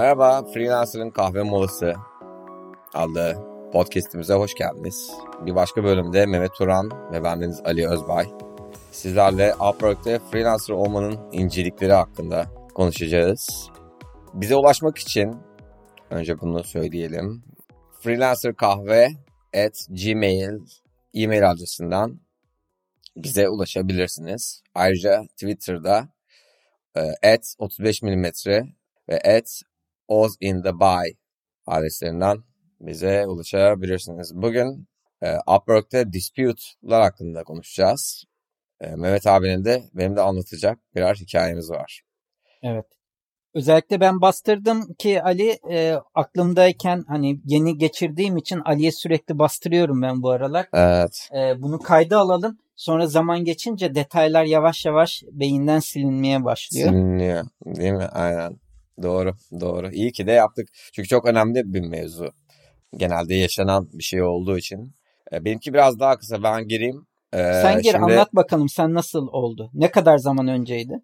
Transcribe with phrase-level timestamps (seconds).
[0.00, 1.94] Merhaba, Freelancer'ın Kahve Molası
[2.94, 3.34] adlı
[3.72, 5.10] podcastimize hoş geldiniz.
[5.46, 8.26] Bir başka bölümde Mehmet Turan ve bendeniz Ali Özbay.
[8.92, 13.70] Sizlerle Upwork'te freelancer olmanın incelikleri hakkında konuşacağız.
[14.34, 15.36] Bize ulaşmak için
[16.10, 17.42] önce bunu söyleyelim.
[18.00, 19.08] Freelancer kahve
[19.54, 20.58] at gmail
[21.14, 22.20] e-mail adresinden
[23.16, 24.62] bize ulaşabilirsiniz.
[24.74, 26.08] Ayrıca Twitter'da
[26.96, 27.00] e,
[27.34, 28.24] at 35 mm
[29.08, 29.62] ve at
[30.10, 31.12] Oz in the Bay
[31.66, 32.38] adreslerinden
[32.80, 34.32] bize ulaşabilirsiniz.
[34.34, 34.88] Bugün
[35.22, 38.24] e, Upwork'te dispute'lar hakkında konuşacağız.
[38.80, 42.02] E, Mehmet abinin de benim de anlatacak birer hikayemiz var.
[42.62, 42.86] Evet.
[43.54, 50.22] Özellikle ben bastırdım ki Ali e, aklımdayken hani yeni geçirdiğim için Ali'ye sürekli bastırıyorum ben
[50.22, 50.68] bu aralar.
[50.72, 51.28] Evet.
[51.34, 52.58] E, bunu kayda alalım.
[52.76, 56.88] Sonra zaman geçince detaylar yavaş yavaş beyinden silinmeye başlıyor.
[56.88, 58.06] Siliniyor değil mi?
[58.06, 58.56] Aynen.
[59.02, 59.90] Doğru, doğru.
[59.92, 60.68] İyi ki de yaptık.
[60.92, 62.32] Çünkü çok önemli bir mevzu.
[62.96, 64.94] Genelde yaşanan bir şey olduğu için.
[65.32, 66.42] E, benimki biraz daha kısa.
[66.42, 67.06] Ben gireyim.
[67.32, 68.04] E, sen gir şimdi...
[68.04, 69.70] anlat bakalım sen nasıl oldu?
[69.74, 70.94] Ne kadar zaman önceydi?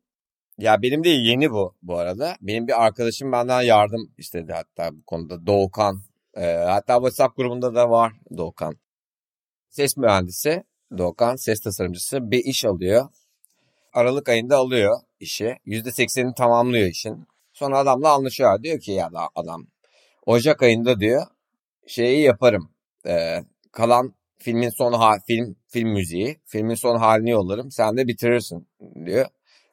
[0.58, 2.36] Ya benim de yeni bu bu arada.
[2.41, 5.47] Benim bir arkadaşım benden yardım istedi hatta bu konuda.
[5.47, 6.03] Doğukan.
[6.36, 8.77] E, hatta WhatsApp grubunda da var Doğukan.
[9.70, 10.64] Ses mühendisi
[10.98, 13.08] Doğukan, ses tasarımcısı bir iş alıyor.
[13.92, 15.56] Aralık ayında alıyor işi.
[15.66, 17.27] %80'ini tamamlıyor işin.
[17.57, 18.62] Sonra adamla anlaşıyor.
[18.62, 19.67] Diyor ki ya da adam
[20.27, 21.27] Ocak ayında diyor
[21.87, 22.71] şeyi yaparım.
[23.07, 27.71] Ee, kalan filmin son ha film film müziği, filmin son halini yollarım.
[27.71, 28.69] Sen de bitirirsin
[29.07, 29.27] diyor.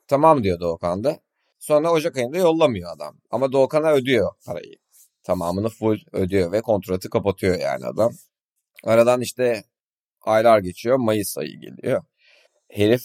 [0.07, 1.19] Tamam diyor Doğukan da.
[1.59, 3.17] Sonra Ocak ayında yollamıyor adam.
[3.31, 4.75] Ama Doğukan'a ödüyor parayı.
[5.23, 8.11] Tamamını full ödüyor ve kontratı kapatıyor yani adam.
[8.83, 9.63] Aradan işte
[10.21, 10.97] aylar geçiyor.
[10.97, 12.03] Mayıs ayı geliyor.
[12.71, 13.03] Herif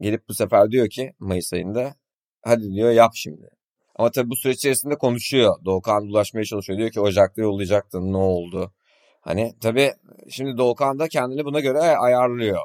[0.00, 1.94] gelip bu sefer diyor ki Mayıs ayında
[2.42, 3.53] hadi diyor yap şimdi.
[3.94, 5.64] Ama tabii bu süreç içerisinde konuşuyor.
[5.64, 6.78] Doğukan ulaşmaya çalışıyor.
[6.78, 8.72] Diyor ki Ocak'ta yollayacaktın ne oldu?
[9.20, 9.92] Hani tabii
[10.30, 12.60] şimdi Doğukan da kendini buna göre ayarlıyor.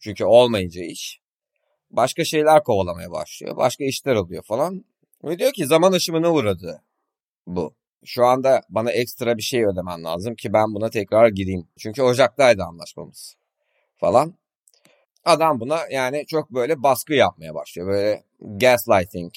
[0.00, 1.20] Çünkü olmayınca iş.
[1.90, 3.56] Başka şeyler kovalamaya başlıyor.
[3.56, 4.84] Başka işler oluyor falan.
[5.24, 6.82] Ve diyor ki zaman aşımına uğradı
[7.46, 7.74] bu.
[8.04, 11.68] Şu anda bana ekstra bir şey ödemen lazım ki ben buna tekrar gireyim.
[11.78, 13.36] Çünkü Ocak'taydı anlaşmamız
[13.96, 14.34] falan.
[15.24, 17.88] Adam buna yani çok böyle baskı yapmaya başlıyor.
[17.88, 19.32] Böyle gaslighting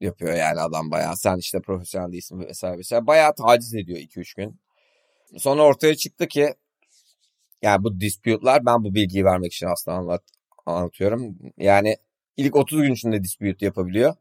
[0.00, 1.16] yapıyor yani adam bayağı.
[1.16, 3.06] Sen işte profesyonel değilsin vesaire vesaire.
[3.06, 4.60] Bayağı taciz ediyor 2-3 gün.
[5.36, 6.54] Sonra ortaya çıktı ki
[7.62, 10.22] yani bu dispute'lar ben bu bilgiyi vermek için aslında anlat,
[10.66, 11.38] anlatıyorum.
[11.58, 11.96] Yani
[12.36, 14.14] ilk 30 gün içinde dispute yapabiliyor.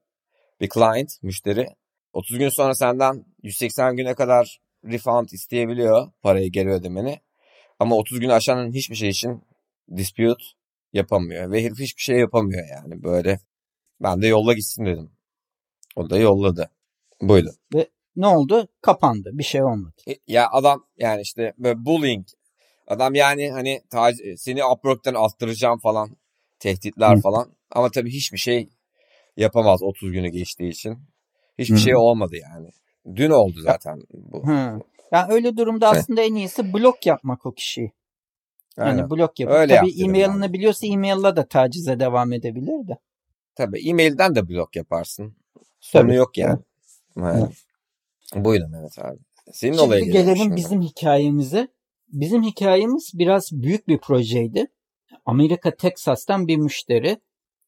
[0.62, 1.67] Bir client, müşteri.
[2.13, 7.22] 30 gün sonra senden 180 güne kadar refund isteyebiliyor parayı geri ödemeni.
[7.79, 9.44] Ama 30 gün aşanın hiçbir şey için
[9.96, 10.44] dispute
[10.94, 11.51] yapamıyor.
[11.51, 13.40] Ve herif hiçbir şey yapamıyor yani böyle.
[14.01, 15.11] Ben de yolla gitsin dedim.
[15.96, 16.70] O da yolladı.
[17.22, 17.50] Buydu.
[17.74, 18.68] Ve ne oldu?
[18.82, 19.30] Kapandı.
[19.34, 19.96] Bir şey olmadı.
[20.08, 22.28] E, ya adam yani işte böyle bullying.
[22.88, 23.82] Adam yani hani
[24.38, 26.18] seni Upwork'tan attıracağım falan.
[26.60, 27.22] Tehditler Hı.
[27.22, 27.52] falan.
[27.72, 28.70] Ama tabii hiçbir şey
[29.38, 30.98] yapamaz 30 günü geçtiği için.
[31.60, 31.80] Hiçbir Hı.
[31.80, 32.70] şey olmadı yani.
[33.16, 34.48] Dün oldu zaten bu.
[34.48, 34.80] Hı.
[35.12, 37.92] Yani öyle durumda aslında en iyisi blok yapmak o kişiyi.
[38.78, 39.10] Yani Aynen.
[39.10, 42.98] blok yapıp Öyle tabii e-mailini biliyorsa e-mail'la da tacize devam edebilir de.
[43.56, 45.36] Tabii e-mailden de blok yaparsın.
[45.94, 46.16] Tabii.
[46.16, 46.59] yok yani.
[47.17, 47.66] Evet.
[48.35, 49.17] Buyurun Mehmet abi.
[49.51, 50.56] Senin şimdi gelelim şimdi.
[50.56, 51.67] bizim hikayemize.
[52.07, 54.67] Bizim hikayemiz biraz büyük bir projeydi.
[55.25, 57.17] Amerika Texas'tan bir müşteri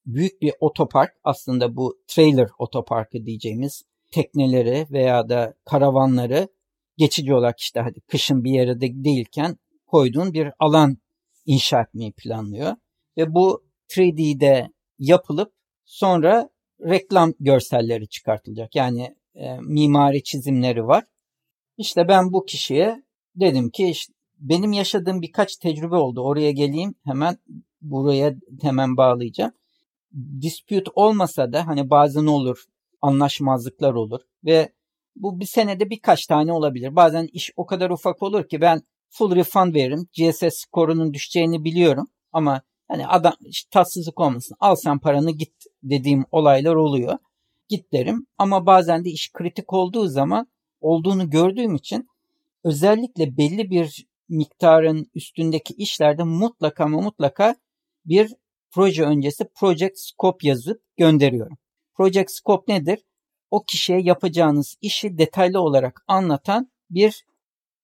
[0.05, 6.47] büyük bir otopark aslında bu trailer otoparkı diyeceğimiz tekneleri veya da karavanları
[6.97, 9.57] geçici olarak işte hadi kışın bir yere de değilken
[9.87, 10.97] koyduğun bir alan
[11.45, 12.75] inşa etmeyi planlıyor.
[13.17, 15.53] Ve bu 3D'de yapılıp
[15.85, 16.49] sonra
[16.85, 18.75] reklam görselleri çıkartılacak.
[18.75, 21.03] Yani e, mimari çizimleri var.
[21.77, 23.03] İşte ben bu kişiye
[23.35, 26.21] dedim ki işte benim yaşadığım birkaç tecrübe oldu.
[26.21, 27.37] Oraya geleyim hemen
[27.81, 29.51] buraya hemen bağlayacağım.
[30.41, 32.65] Dispute olmasa da hani bazen olur
[33.01, 34.71] anlaşmazlıklar olur ve
[35.15, 36.95] bu bir senede birkaç tane olabilir.
[36.95, 40.07] Bazen iş o kadar ufak olur ki ben full refund veririm.
[40.17, 42.61] GSS skorunun düşeceğini biliyorum ama
[42.91, 45.53] hani adam işte tatsızlık olmasın al sen paranı git
[45.83, 47.17] dediğim olaylar oluyor.
[47.69, 50.47] Git derim ama bazen de iş kritik olduğu zaman
[50.81, 52.07] olduğunu gördüğüm için
[52.63, 57.55] özellikle belli bir miktarın üstündeki işlerde mutlaka ama mutlaka
[58.05, 58.35] bir
[58.71, 61.57] proje öncesi project scope yazıp gönderiyorum.
[61.93, 62.99] Project scope nedir?
[63.51, 67.25] O kişiye yapacağınız işi detaylı olarak anlatan bir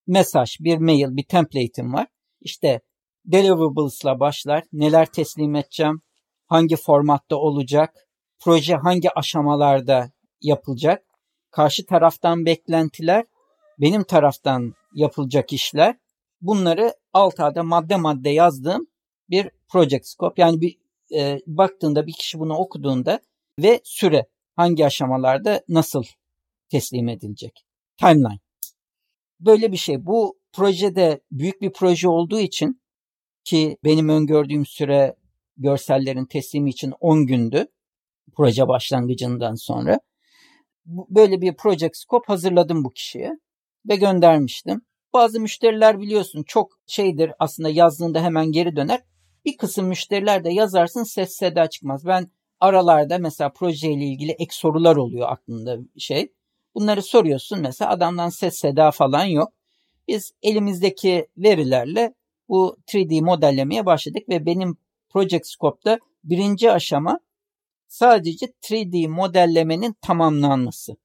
[0.07, 2.07] mesaj, bir mail, bir template'im var.
[2.41, 2.81] İşte
[3.27, 4.63] deliverables'la başlar.
[4.73, 6.01] Neler teslim edeceğim?
[6.45, 8.07] Hangi formatta olacak?
[8.39, 11.07] Proje hangi aşamalarda yapılacak?
[11.57, 13.25] karşı taraftan beklentiler,
[13.79, 15.95] benim taraftan yapılacak işler
[16.41, 18.87] bunları alt ada madde madde yazdığım
[19.29, 20.41] bir project scope.
[20.41, 20.77] Yani bir
[21.15, 23.19] e, baktığında bir kişi bunu okuduğunda
[23.59, 26.03] ve süre hangi aşamalarda nasıl
[26.69, 27.65] teslim edilecek.
[27.97, 28.39] Timeline.
[29.39, 30.05] Böyle bir şey.
[30.05, 32.81] Bu projede büyük bir proje olduğu için
[33.47, 35.15] ki benim öngördüğüm süre
[35.57, 37.65] görsellerin teslimi için 10 gündü.
[38.35, 39.99] Proje başlangıcından sonra.
[40.85, 43.31] Böyle bir project scope hazırladım bu kişiye
[43.89, 44.81] ve göndermiştim.
[45.13, 49.01] Bazı müşteriler biliyorsun çok şeydir aslında yazdığında hemen geri döner.
[49.45, 52.05] Bir kısım müşteriler de yazarsın ses seda çıkmaz.
[52.05, 56.33] Ben aralarda mesela projeyle ilgili ek sorular oluyor aklında şey.
[56.75, 59.53] Bunları soruyorsun mesela adamdan ses seda falan yok.
[60.07, 62.13] Biz elimizdeki verilerle
[62.49, 64.77] bu 3D modellemeye başladık ve benim
[65.09, 67.19] Project Scope'da birinci aşama
[67.87, 70.97] sadece 3D modellemenin tamamlanması.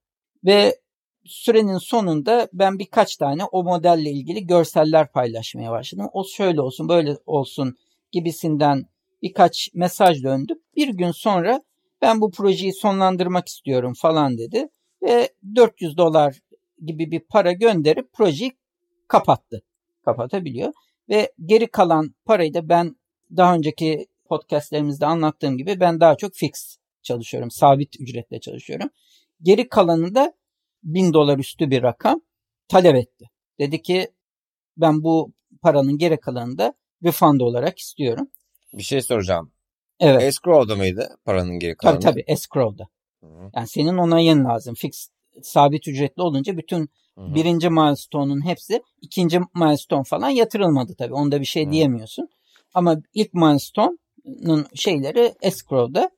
[0.45, 0.79] Ve
[1.25, 6.09] sürenin sonunda ben birkaç tane o modelle ilgili görseller paylaşmaya başladım.
[6.13, 7.75] O şöyle olsun böyle olsun
[8.11, 8.85] gibisinden
[9.21, 10.53] birkaç mesaj döndü.
[10.75, 11.63] Bir gün sonra
[12.01, 14.67] ben bu projeyi sonlandırmak istiyorum falan dedi.
[15.03, 16.39] Ve 400 dolar
[16.85, 18.51] gibi bir para gönderip projeyi
[19.07, 19.61] kapattı.
[20.05, 20.73] Kapatabiliyor.
[21.09, 22.95] Ve geri kalan parayı da ben
[23.37, 27.51] daha önceki podcastlerimizde anlattığım gibi ben daha çok fix çalışıyorum.
[27.51, 28.89] Sabit ücretle çalışıyorum.
[29.41, 30.33] Geri kalanı da
[30.83, 32.21] 1000 dolar üstü bir rakam
[32.67, 33.29] talep etti.
[33.59, 34.07] Dedi ki
[34.77, 36.73] ben bu paranın geri kalanını da
[37.03, 38.27] refund olarak istiyorum.
[38.73, 39.51] Bir şey soracağım.
[39.99, 40.21] Evet.
[40.21, 41.99] Escrow'da mıydı paranın geri kalanı?
[41.99, 42.87] Tabii tabii escrow'da.
[43.55, 44.75] Yani senin onayın lazım.
[44.75, 45.09] Fix
[45.41, 47.35] sabit ücretli olunca bütün Hı-hı.
[47.35, 51.13] birinci milestone'un hepsi ikinci milestone falan yatırılmadı tabii.
[51.13, 51.71] Onda bir şey Hı-hı.
[51.71, 52.29] diyemiyorsun.
[52.73, 56.09] Ama ilk milestone'un şeyleri escrow'da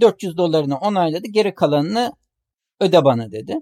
[0.00, 1.28] 400 dolarını onayladı.
[1.30, 2.12] Geri kalanını
[2.80, 3.58] öde bana dedi.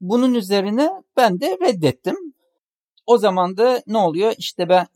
[0.00, 2.16] Bunun üzerine ben de reddettim.
[3.06, 4.34] O zaman da ne oluyor?
[4.38, 4.86] İşte ben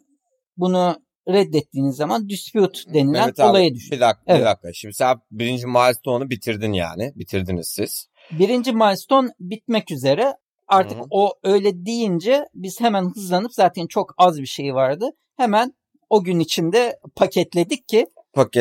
[0.57, 0.97] bunu
[1.29, 3.97] reddettiğiniz zaman dispute denilen evet abi, olaya düşüyor.
[3.97, 4.41] Bir dakika, evet.
[4.41, 4.73] bir dakika.
[4.73, 7.13] Şimdi sen birinci milestone'u bitirdin yani.
[7.17, 8.07] Bitirdiniz siz.
[8.33, 10.35] Birinci milestone bitmek üzere.
[10.71, 11.07] Artık Hı-hı.
[11.11, 15.11] o öyle deyince biz hemen hızlanıp zaten çok az bir şey vardı.
[15.37, 15.75] Hemen
[16.11, 18.07] o gün içinde paketledik ki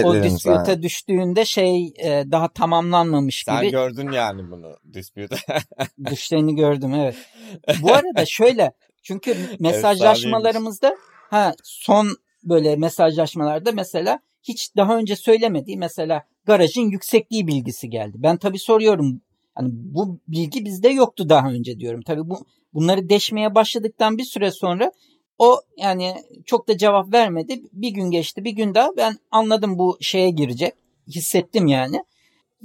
[0.04, 3.72] o dispute'a düştüğünde şey e, daha tamamlanmamış Sen gibi.
[3.72, 5.36] Sen gördün yani bunu dispute.
[6.06, 7.16] Düşlerini gördüm evet.
[7.82, 8.72] Bu arada şöyle
[9.04, 10.96] çünkü mesajlaşmalarımızda
[11.30, 12.08] ha son
[12.44, 18.18] böyle mesajlaşmalarda mesela hiç daha önce söylemediği mesela garajın yüksekliği bilgisi geldi.
[18.18, 19.22] Ben tabii soruyorum
[19.56, 22.02] hani bu bilgi bizde yoktu daha önce diyorum.
[22.02, 24.92] Tabii bu bunları deşmeye başladıktan bir süre sonra
[25.38, 26.16] o yani
[26.46, 27.62] çok da cevap vermedi.
[27.74, 30.74] Bir gün geçti bir gün daha ben anladım bu şeye girecek.
[31.08, 32.04] Hissettim yani.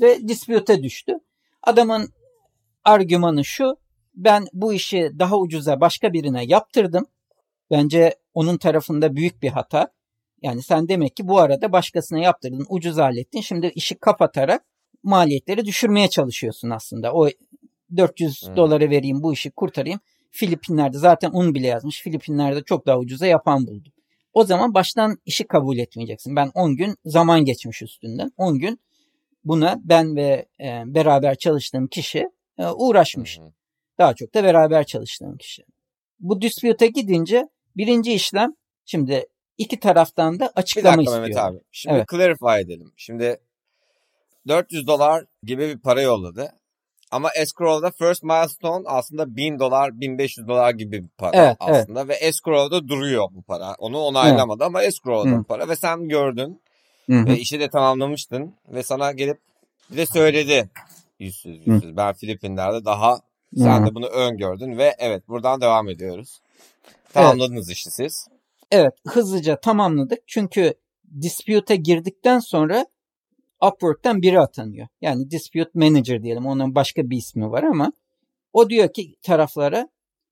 [0.00, 1.12] Ve dispute'e düştü.
[1.62, 2.08] Adamın
[2.84, 3.76] argümanı şu.
[4.14, 7.06] Ben bu işi daha ucuza başka birine yaptırdım.
[7.70, 9.88] Bence onun tarafında büyük bir hata.
[10.42, 13.40] Yani sen demek ki bu arada başkasına yaptırdın, ucuz hallettin.
[13.40, 14.64] Şimdi işi kapatarak
[15.04, 17.12] maliyetleri düşürmeye çalışıyorsun aslında.
[17.12, 17.28] O
[17.96, 18.56] 400 hmm.
[18.56, 20.00] dolara vereyim bu işi kurtarayım.
[20.30, 22.02] Filipinler'de zaten un bile yazmış.
[22.02, 23.92] Filipinler'de çok daha ucuza yapan buldum.
[24.32, 26.36] O zaman baştan işi kabul etmeyeceksin.
[26.36, 28.32] Ben 10 gün zaman geçmiş üstünden.
[28.36, 28.80] 10 gün
[29.44, 32.28] buna ben ve e, beraber çalıştığım kişi
[32.58, 33.38] e, uğraşmış.
[33.38, 33.42] Hı
[33.98, 35.62] Daha çok da beraber çalıştığım kişi.
[36.20, 39.26] Bu dispute'e gidince birinci işlem şimdi
[39.58, 41.22] iki taraftan da açıklama bir dakika istiyor.
[41.22, 41.60] Mehmet abi.
[41.72, 42.08] Şimdi evet.
[42.08, 42.92] clarify edelim.
[42.96, 43.40] Şimdi
[44.48, 46.52] 400 dolar gibi bir para yolladı.
[47.10, 52.00] Ama escrow'da first milestone aslında 1000 dolar, 1500 dolar gibi bir para evet, aslında.
[52.00, 52.08] Evet.
[52.08, 53.74] Ve escrow'da duruyor bu para.
[53.78, 54.66] Onu onaylamadı evet.
[54.66, 55.68] ama escrow'da bu para.
[55.68, 56.62] Ve sen gördün.
[57.10, 57.26] Hı-hı.
[57.26, 58.54] Ve işi de tamamlamıştın.
[58.68, 59.38] Ve sana gelip
[59.90, 60.70] bir de söyledi.
[61.18, 61.92] Yüzsüz yüzsüz.
[61.92, 61.96] Hı.
[61.96, 63.18] Ben Filipinler'de daha
[63.56, 63.86] sen Hı.
[63.86, 64.78] de bunu öngördün.
[64.78, 66.40] Ve evet buradan devam ediyoruz.
[67.12, 67.76] Tamamladınız evet.
[67.76, 68.28] işi siz.
[68.70, 70.18] Evet hızlıca tamamladık.
[70.26, 70.74] Çünkü
[71.20, 72.86] dispute'e girdikten sonra
[73.68, 74.88] Upwork'tan biri atanıyor.
[75.00, 76.46] Yani dispute manager diyelim.
[76.46, 77.92] Onun başka bir ismi var ama
[78.52, 79.88] o diyor ki taraflara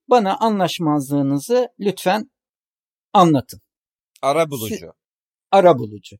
[0.07, 2.31] bana anlaşmazlığınızı lütfen
[3.13, 3.61] anlatın.
[4.21, 4.93] Ara bulucu.
[5.51, 6.15] Ara bulucu.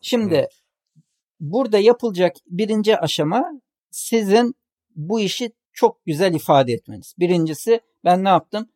[0.00, 0.46] Şimdi Hı.
[1.40, 4.54] burada yapılacak birinci aşama sizin
[4.96, 7.14] bu işi çok güzel ifade etmeniz.
[7.18, 8.68] Birincisi ben ne yaptım?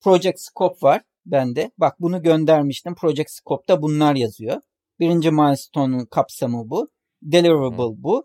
[0.00, 1.70] Project Scope var bende.
[1.78, 2.94] Bak bunu göndermiştim.
[2.94, 4.60] Project Scope'da bunlar yazıyor.
[5.00, 6.88] Birinci milestone'un kapsamı bu.
[7.32, 8.24] Deliverable bu.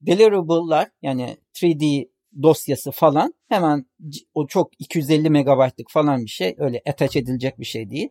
[0.00, 2.08] Deliverable'lar yani 3D
[2.42, 3.86] dosyası falan hemen
[4.34, 6.54] o çok 250 megabaytlık falan bir şey.
[6.58, 8.08] Öyle attach edilecek bir şey değil.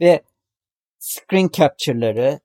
[0.00, 0.22] Ve
[0.98, 2.40] screen capture'ları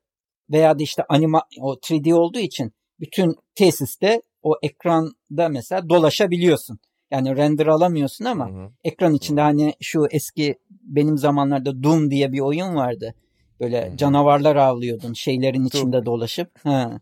[0.50, 6.78] veya da işte anima o 3D olduğu için bütün tesiste o ekranda mesela dolaşabiliyorsun.
[7.10, 8.70] Yani render alamıyorsun ama Hı hı.
[8.84, 13.14] ekran içinde hani şu eski benim zamanlarda Doom diye bir oyun vardı.
[13.60, 13.96] Böyle Hı hı.
[13.96, 16.50] canavarlar avlıyordun şeylerin içinde dolaşıp.
[16.64, 17.00] Ha.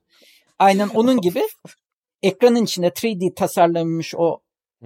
[0.59, 1.43] Aynen onun gibi
[2.23, 4.41] ekranın içinde 3D tasarlanmış o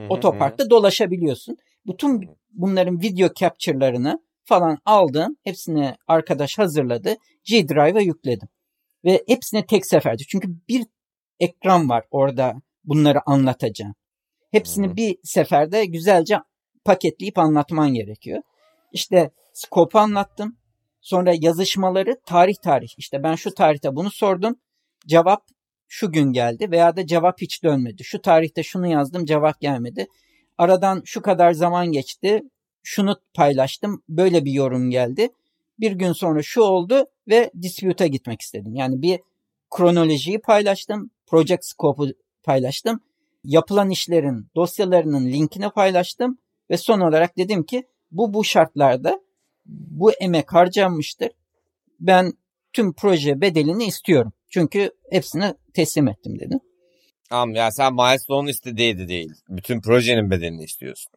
[0.09, 1.57] otoparkta dolaşabiliyorsun.
[1.87, 5.37] Bütün bunların video capture'larını falan aldım.
[5.45, 7.17] Hepsini arkadaş hazırladı.
[7.45, 8.49] G Drive'a yükledim.
[9.05, 10.23] Ve hepsini tek seferde.
[10.29, 10.87] Çünkü bir
[11.41, 13.95] ekran var orada bunları anlatacağım.
[14.51, 14.97] Hepsini Hı hı.
[14.97, 16.39] bir seferde güzelce
[16.85, 18.43] paketleyip anlatman gerekiyor.
[18.93, 20.57] İşte scope anlattım.
[21.01, 22.89] Sonra yazışmaları tarih tarih.
[22.99, 24.57] İşte ben şu tarihte bunu sordum.
[25.07, 25.43] Cevap
[25.93, 28.05] şu gün geldi veya da cevap hiç dönmedi.
[28.05, 30.07] Şu tarihte şunu yazdım cevap gelmedi.
[30.59, 32.43] Aradan şu kadar zaman geçti.
[32.83, 34.03] Şunu paylaştım.
[34.09, 35.29] Böyle bir yorum geldi.
[35.81, 38.75] Bir gün sonra şu oldu ve dispute'a gitmek istedim.
[38.75, 39.21] Yani bir
[39.71, 41.11] kronolojiyi paylaştım.
[41.27, 42.09] Project scope'u
[42.43, 43.01] paylaştım.
[43.45, 46.39] Yapılan işlerin dosyalarının linkini paylaştım.
[46.71, 49.21] Ve son olarak dedim ki bu bu şartlarda
[49.67, 51.31] bu emek harcanmıştır.
[52.01, 52.33] Ben
[52.73, 54.33] tüm proje bedelini istiyorum.
[54.51, 56.61] Çünkü hepsini teslim ettim dedim.
[57.29, 59.31] Tamam ya sen milestone'un istediğiydi değil.
[59.49, 61.13] Bütün projenin bedelini istiyorsun.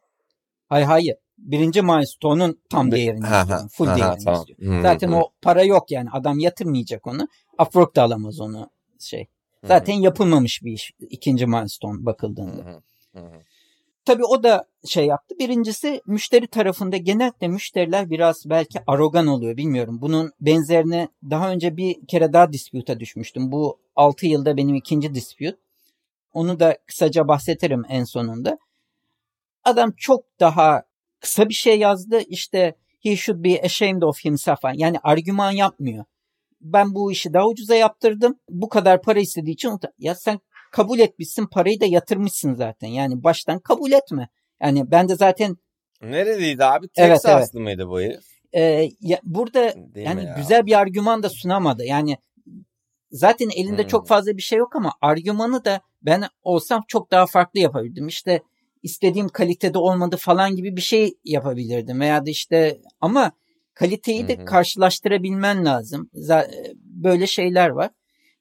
[0.68, 1.16] Hayır hayır.
[1.38, 3.68] Birinci milestone'un tam Be- değerini Ha, istiyorum.
[3.72, 4.40] Full ha, değerini tamam.
[4.40, 4.78] istiyorum.
[4.78, 6.08] Hı, Zaten hı, o para yok yani.
[6.12, 7.28] Adam yatırmayacak onu.
[7.62, 9.26] Upwork da alamaz onu şey.
[9.64, 10.92] Zaten yapılmamış bir iş.
[11.10, 12.82] ikinci milestone bakıldığında.
[14.04, 15.34] Tabii o da şey yaptı.
[15.38, 19.98] Birincisi müşteri tarafında genellikle müşteriler biraz belki arrogan oluyor bilmiyorum.
[20.00, 23.52] Bunun benzerini daha önce bir kere daha dispute'a düşmüştüm.
[23.52, 25.56] Bu 6 yılda benim ikinci dispute.
[26.32, 28.58] Onu da kısaca bahsederim en sonunda.
[29.64, 30.82] Adam çok daha
[31.20, 32.20] kısa bir şey yazdı.
[32.28, 34.58] İşte he should be ashamed of himself.
[34.74, 36.04] Yani argüman yapmıyor.
[36.60, 38.34] Ben bu işi daha ucuza yaptırdım.
[38.48, 40.40] Bu kadar para istediği için ya sen
[40.74, 42.88] kabul etmişsin parayı da yatırmışsın zaten.
[42.88, 44.28] Yani baştan kabul etme.
[44.62, 45.56] Yani ben de zaten
[46.02, 46.86] Nereliydi abi?
[46.96, 48.24] Evet, Texaslı mıydı bu herif?
[48.52, 50.34] e, ya burada Değil yani ya?
[50.36, 51.84] güzel bir argüman da sunamadı.
[51.84, 52.16] Yani
[53.10, 53.88] zaten elinde Hmm.
[53.88, 58.08] çok fazla bir şey yok ama argümanı da ben olsam çok daha farklı yapabilirdim.
[58.08, 58.42] İşte
[58.82, 63.32] istediğim kalitede olmadı falan gibi bir şey yapabilirdim veya da işte ama
[63.74, 66.10] kaliteyi de karşılaştırabilmen lazım.
[66.14, 67.90] Za- Böyle şeyler var.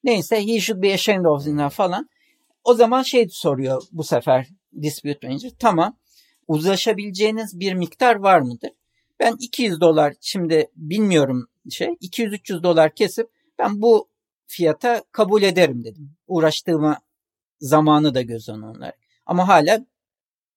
[0.03, 2.09] Neyse he should be ashamed of himself falan.
[2.63, 4.47] O zaman şey soruyor bu sefer
[4.81, 5.51] dispute manager.
[5.59, 5.97] Tamam
[6.47, 8.71] uzlaşabileceğiniz bir miktar var mıdır?
[9.19, 13.29] Ben 200 dolar şimdi bilmiyorum şey 200-300 dolar kesip
[13.59, 14.09] ben bu
[14.47, 16.15] fiyata kabul ederim dedim.
[16.27, 17.01] Uğraştığıma
[17.59, 18.99] zamanı da göz önüne alarak.
[19.25, 19.85] Ama hala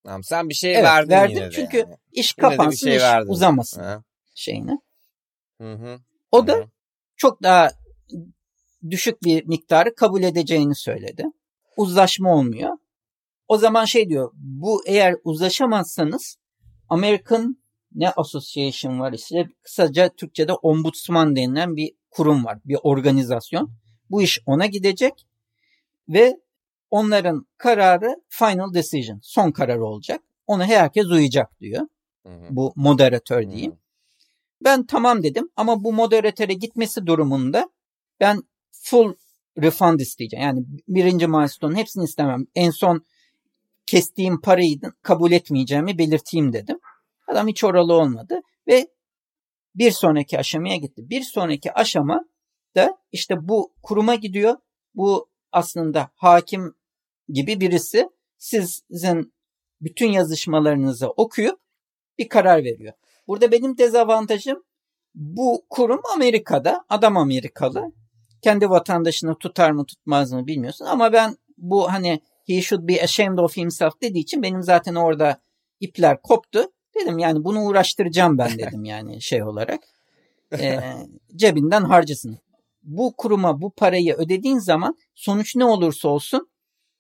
[0.04, 1.96] Tamam, sen bir şey Evet, verdin verdim yine de çünkü yani.
[2.12, 3.30] iş kapansın, şey iş verdin.
[3.30, 4.02] uzamasın Ha.
[4.34, 4.78] şeyine.
[5.60, 5.98] Hı hı.
[6.32, 6.68] O Hı da
[7.16, 7.70] çok daha
[8.90, 11.24] düşük bir miktarı kabul edeceğini söyledi.
[11.76, 12.78] Uzlaşma olmuyor.
[13.48, 16.36] O zaman şey diyor, bu eğer uzlaşamazsanız
[16.88, 17.56] American
[17.94, 23.70] ne association var işte kısaca Türkçe'de ombudsman denilen bir kurum var, bir organizasyon.
[24.10, 25.26] Bu iş ona gidecek
[26.08, 26.40] ve
[26.90, 30.20] onların kararı final decision, son karar olacak.
[30.46, 31.86] Ona herkes uyacak diyor.
[32.26, 32.46] Hı hı.
[32.50, 33.72] Bu moderatör diyeyim.
[33.72, 33.76] Hı.
[34.64, 37.70] Ben tamam dedim ama bu moderatöre gitmesi durumunda
[38.20, 38.42] ben
[38.72, 39.14] full
[39.62, 40.44] refund isteyeceğim.
[40.44, 42.46] Yani birinci milestone hepsini istemem.
[42.54, 43.04] En son
[43.86, 46.78] kestiğim parayı kabul etmeyeceğimi belirteyim dedim.
[47.28, 48.86] Adam hiç oralı olmadı ve
[49.74, 51.10] bir sonraki aşamaya gitti.
[51.10, 52.24] Bir sonraki aşama
[52.76, 54.56] da işte bu kuruma gidiyor.
[54.94, 56.74] Bu aslında hakim
[57.28, 58.08] gibi birisi
[58.38, 59.32] sizin
[59.80, 61.60] bütün yazışmalarınızı okuyup
[62.18, 62.92] bir karar veriyor.
[63.28, 64.62] Burada benim dezavantajım
[65.14, 66.84] bu kurum Amerika'da.
[66.88, 67.92] Adam Amerikalı.
[68.42, 70.84] Kendi vatandaşını tutar mı tutmaz mı bilmiyorsun.
[70.84, 75.40] Ama ben bu hani he should be ashamed of himself dediği için benim zaten orada
[75.80, 76.72] ipler koptu.
[76.94, 79.80] Dedim yani bunu uğraştıracağım ben dedim yani şey olarak.
[80.52, 80.80] Ee,
[81.36, 82.38] cebinden harcasın.
[82.82, 86.48] Bu kuruma bu parayı ödediğin zaman sonuç ne olursa olsun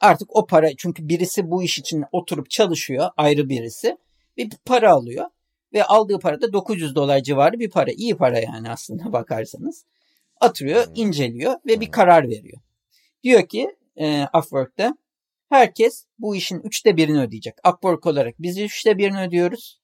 [0.00, 3.88] artık o para çünkü birisi bu iş için oturup çalışıyor ayrı birisi
[4.38, 5.26] ve bir para alıyor
[5.72, 7.90] ve aldığı para da 900 dolar civarı bir para.
[7.90, 9.84] iyi para yani aslında bakarsanız.
[10.40, 12.60] Atıyor, inceliyor ve bir karar veriyor.
[13.22, 14.96] Diyor ki e, Upwork'ta
[15.48, 17.54] herkes bu işin üçte birini ödeyecek.
[17.68, 19.80] Upwork olarak biz üçte birini ödüyoruz.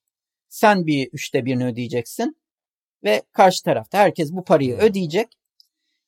[0.49, 2.37] Sen bir üçte birini ödeyeceksin.
[3.05, 4.81] Ve karşı tarafta herkes bu parayı Hmm.
[4.83, 5.29] ödeyecek.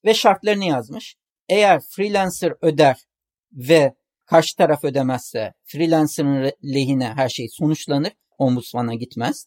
[0.05, 1.17] Ve şartlarını yazmış.
[1.49, 2.97] Eğer freelancer öder
[3.53, 8.13] ve karşı taraf ödemezse freelancer'ın lehine her şey sonuçlanır.
[8.39, 9.47] Ombudsman'a gitmez.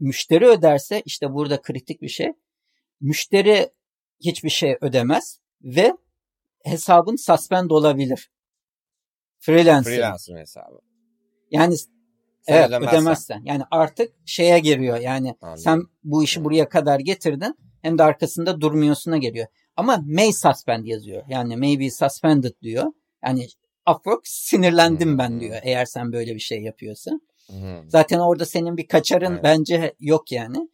[0.00, 2.32] Müşteri öderse işte burada kritik bir şey.
[3.00, 3.70] Müşteri
[4.20, 5.92] hiçbir şey ödemez ve
[6.64, 8.30] hesabın suspend olabilir.
[9.38, 9.92] Freelancer.
[9.92, 10.78] Freelancer hesabı.
[11.50, 11.92] Yani Sen
[12.46, 12.88] evet ödemezsen.
[13.00, 13.42] ödemezsen.
[13.44, 14.98] Yani artık şeye giriyor.
[14.98, 15.62] Yani Anladım.
[15.62, 19.46] sen bu işi buraya kadar getirdin hem de arkasında durmuyorsuna geliyor.
[19.76, 21.22] Ama may suspend yazıyor.
[21.28, 22.84] Yani maybe suspended diyor.
[23.26, 23.46] Yani
[23.90, 25.18] Upwork sinirlendim Hmm.
[25.18, 27.20] ben diyor eğer sen böyle bir şey yapıyorsan.
[27.50, 27.82] Hı.
[27.88, 29.44] Zaten orada senin bir kaçarın Evet.
[29.44, 30.68] bence yok yani.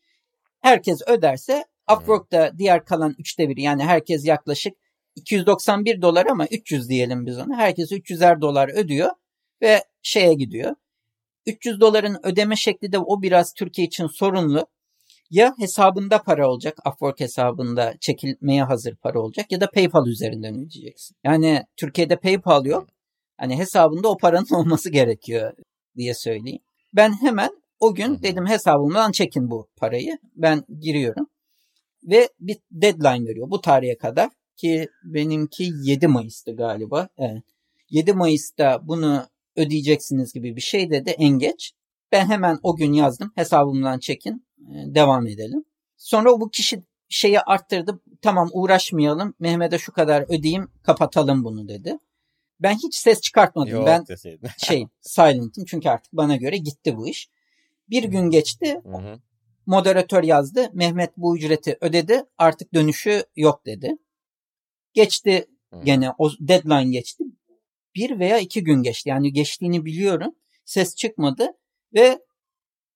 [0.60, 1.64] Herkes öderse
[1.96, 4.74] Upwork'ta diğer kalan üçte biri yani herkes yaklaşık
[5.16, 7.56] 291 dolar ama 300 diyelim biz ona.
[7.56, 9.10] Herkes 300'er dolar ödüyor
[9.62, 10.74] ve şeye gidiyor.
[11.46, 14.66] 300 doların ödeme şekli de o biraz Türkiye için sorunlu.
[15.30, 21.16] Ya hesabında para olacak, Upwork hesabında çekilmeye hazır para olacak ya da PayPal üzerinden ödeyeceksin.
[21.24, 22.88] Yani Türkiye'de PayPal yok.
[23.36, 25.52] Hani hesabında o paranın olması gerekiyor
[25.96, 26.62] diye söyleyeyim.
[26.92, 30.18] Ben hemen o gün dedim hesabımdan çekin bu parayı.
[30.36, 31.26] Ben giriyorum.
[32.04, 37.08] Ve bir deadline veriyor bu tarihe kadar ki benimki 7 Mayıs'tı galiba.
[37.18, 37.42] Evet.
[37.90, 39.26] 7 Mayıs'ta bunu
[39.56, 41.72] ödeyeceksiniz gibi bir şey dedi en geç.
[42.12, 45.64] Ben hemen o gün yazdım hesabımdan çekin e, devam edelim.
[45.96, 51.98] Sonra bu kişi şeyi arttırdı tamam uğraşmayalım Mehmet'e şu kadar ödeyeyim kapatalım bunu dedi.
[52.60, 53.72] Ben hiç ses çıkartmadım.
[53.72, 54.48] Yok ben deseydin.
[54.58, 57.28] şey silent'ım çünkü artık bana göre gitti bu iş.
[57.90, 59.20] Bir gün geçti Hı hı.
[59.66, 60.70] Moderatör yazdı.
[60.72, 63.96] Mehmet bu ücreti ödedi artık dönüşü yok dedi.
[64.94, 65.80] Geçti Hı.
[65.84, 67.24] gene o deadline geçti.
[67.94, 70.34] Bir veya iki gün geçti yani geçtiğini biliyorum.
[70.64, 71.48] Ses çıkmadı
[71.94, 72.18] ve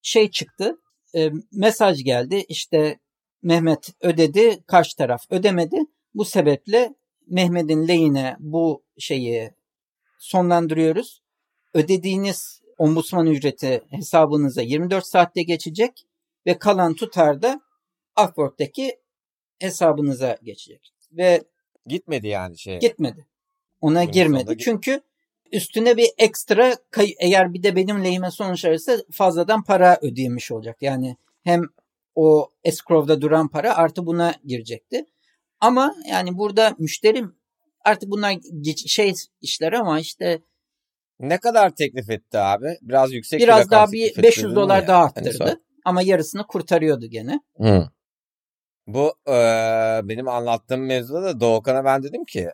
[0.02, 0.80] şey çıktı
[1.14, 2.99] e, mesaj geldi işte
[3.42, 5.76] Mehmet ödedi karşı taraf ödemedi.
[6.14, 6.94] Bu sebeple
[7.26, 9.50] Mehmet'in lehine bu şeyi
[10.18, 11.23] sonlandırıyoruz.
[11.75, 16.06] Ödediğiniz ombudsman ücreti hesabınıza 24 saatte geçecek
[16.46, 17.60] ve kalan tutar da
[18.24, 18.96] Upwork'taki
[19.58, 20.92] hesabınıza geçecek.
[21.12, 21.42] Ve
[21.86, 22.78] Gitmedi yani şey.
[22.80, 23.26] gitmedi.
[23.80, 24.58] Ona Günün girmedi.
[24.58, 25.00] Çünkü
[25.52, 30.76] üstüne bir ekstra kay- eğer bir de benim lehime sonuç alırsa fazladan para ödeyemiş olacak.
[30.80, 31.62] Yani hem
[32.14, 35.06] o escrow'da duran para artı buna girecekti.
[35.60, 37.36] Ama yani burada müşterim
[37.84, 38.36] artık bunlar
[38.86, 40.42] şey işler ama işte
[41.21, 42.78] Ne kadar teklif etti abi?
[42.82, 44.88] Biraz yüksek biraz rakam daha bir etti 500 dedin dolar ya.
[44.88, 45.32] daha Hani arttırdı.
[45.36, 47.40] sonra- Ama yarısını kurtarıyordu gene.
[47.56, 47.88] Hı.
[48.86, 52.50] Bu eee, benim anlattığım mevzuda da Doğukan'a ben dedim ki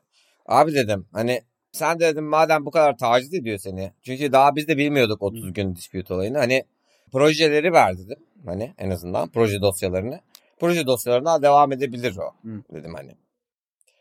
[0.46, 3.92] abi dedim hani sen de dedim madem bu kadar taciz ediyor seni.
[4.02, 6.38] Çünkü daha biz de bilmiyorduk 30 gün dispute olayını.
[6.38, 6.64] Hani
[7.12, 8.18] projeleri ver dedim.
[8.46, 10.20] Hani en azından proje dosyalarını.
[10.60, 12.62] Proje dosyalarına devam edebilir o Hı.
[12.74, 13.16] dedim hani.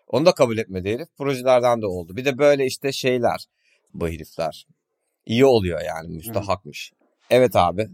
[0.07, 1.07] Onu da kabul etmedi herif.
[1.17, 2.15] Projelerden de oldu.
[2.15, 3.45] Bir de böyle işte şeyler
[3.93, 4.67] bu herifler.
[5.25, 6.91] İyi oluyor yani müstahakmış.
[7.29, 7.89] Evet abi.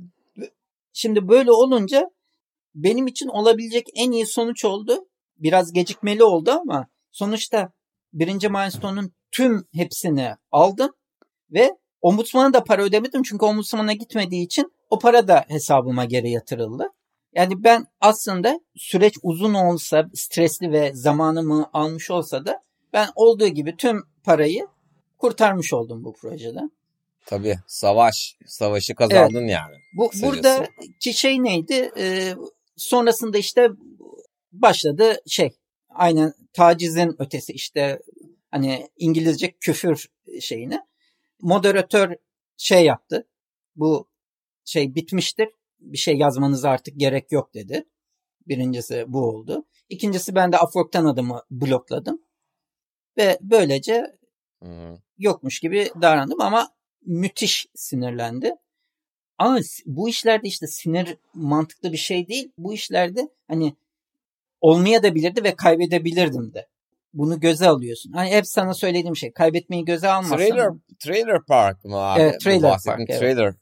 [0.98, 2.10] Şimdi böyle olunca
[2.76, 5.08] benim için olabilecek en iyi sonuç oldu.
[5.38, 7.72] Biraz gecikmeli oldu ama sonuçta
[8.14, 10.92] birinci milestone'un tüm hepsini aldım
[11.52, 16.88] ve ombudsmana da para ödemedim çünkü ombudsmana gitmediği için o para da hesabıma geri yatırıldı.
[17.34, 23.76] Yani ben aslında süreç uzun olsa, stresli ve zamanımı almış olsa da ben olduğu gibi
[23.78, 24.68] tüm parayı
[25.18, 26.72] kurtarmış oldum bu projeden.
[27.26, 28.38] Tabii savaş.
[28.46, 29.76] Savaşı kazandın yani.
[29.98, 30.38] Bu Kısacası.
[30.38, 31.92] buradaki şey neydi?
[31.98, 32.36] Ee,
[32.78, 33.70] sonrasında işte
[34.52, 35.58] başladı şey.
[35.90, 38.00] Aynen tacizin ötesi işte
[38.52, 40.06] hani İngilizce küfür
[40.42, 40.80] şeyini.
[41.42, 42.16] Moderatör
[42.58, 43.28] şey yaptı.
[43.76, 44.10] Bu
[44.66, 45.50] şey bitmiştir.
[45.80, 47.86] Bir şey yazmanıza artık gerek yok dedi.
[48.48, 49.66] Birincisi bu oldu.
[49.90, 52.22] İkincisi ben de Upwork'tan adımı blokladım.
[53.18, 54.18] Ve böylece
[54.64, 54.98] Hı hı.
[55.18, 56.75] yokmuş gibi davrandım ama
[57.06, 58.56] müthiş sinirlendi.
[59.38, 62.52] Ama bu işlerde işte sinir mantıklı bir şey değil.
[62.58, 63.76] Bu işlerde hani
[64.62, 66.68] olmaya da bilirdi ve kaybedebilirdim de.
[67.13, 68.12] Bunu göze alıyorsun.
[68.12, 70.38] Hani hep sana söylediğim şey kaybetmeyi göze almazsan.
[70.38, 72.22] Trailer, trailer Park mı abi?
[72.22, 73.20] Evet, Trailer Park, evet.
[73.20, 73.54] Trailer.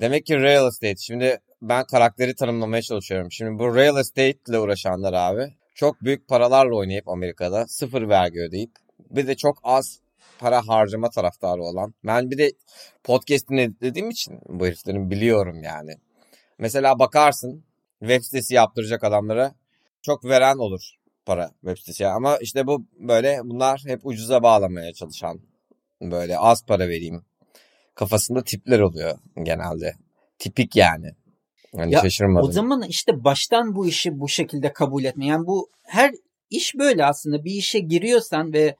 [0.00, 0.96] Demek ki real estate.
[0.96, 3.32] Şimdi ben karakteri tanımlamaya çalışıyorum.
[3.32, 8.70] Şimdi bu real estate ile uğraşanlar abi çok büyük paralarla oynayıp Amerika'da sıfır vergi ödeyip
[9.10, 10.00] bir de çok az
[10.38, 11.94] para harcama taraftarı olan.
[12.04, 12.52] Ben bir de
[13.04, 15.92] podcast'ini editdediğim için bu heriflerin biliyorum yani.
[16.58, 17.64] Mesela bakarsın
[18.00, 19.54] web sitesi yaptıracak adamlara
[20.02, 20.80] çok veren olur
[21.26, 22.06] para web sitesi.
[22.06, 25.40] Ama işte bu böyle bunlar hep ucuza bağlamaya çalışan
[26.02, 27.24] böyle az para vereyim
[27.94, 29.94] kafasında tipler oluyor genelde.
[30.38, 31.10] Tipik yani.
[31.76, 32.48] Hani Ya, şaşırmadım.
[32.48, 35.26] O zaman işte baştan bu işi bu şekilde kabul etme.
[35.26, 36.10] Yani bu her
[36.50, 37.44] iş böyle aslında.
[37.44, 38.76] Bir işe giriyorsan ve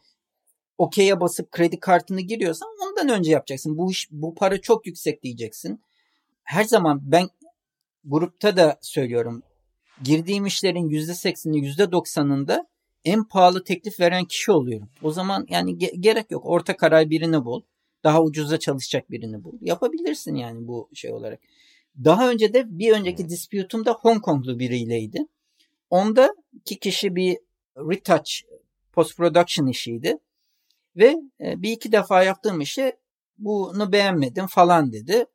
[0.79, 3.79] okey'e basıp kredi kartını giriyorsan ondan önce yapacaksın.
[3.79, 5.81] Bu iş bu para çok yüksek diyeceksin.
[6.43, 7.29] Her zaman ben
[8.05, 9.43] grupta da söylüyorum.
[10.03, 12.67] Girdiğim işlerin %80'i %90'ında
[13.05, 14.89] en pahalı teklif veren kişi oluyorum.
[15.03, 16.47] O zaman yani ge- gerek yok.
[16.47, 17.63] Orta karar birini bul.
[18.05, 19.53] Daha ucuza çalışacak birini bul.
[19.61, 21.41] Yapabilirsin yani bu şey olarak.
[22.05, 25.27] Daha önce de bir önceki dispute'umda Hong Konglu biriyleydi.
[25.91, 27.39] Onda iki kişi bir
[27.77, 28.31] retouch
[28.93, 30.19] post production işiydi.
[30.97, 32.93] Ve e, bir iki defa yaptığım işi
[33.39, 35.27] bunu beğenmedim falan dedi.